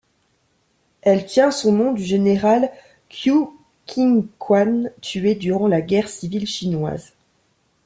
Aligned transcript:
Elle 1.03 1.27
tient 1.27 1.51
son 1.51 1.73
nom 1.73 1.91
du 1.93 2.03
général 2.03 2.71
Qiu 3.07 3.45
Qingquan 3.85 4.85
tué 4.99 5.35
durant 5.35 5.67
la 5.67 5.81
guerre 5.83 6.09
civile 6.09 6.47
chinoise. 6.47 7.13